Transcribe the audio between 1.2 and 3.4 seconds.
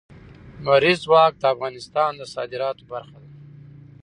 د افغانستان د صادراتو برخه ده.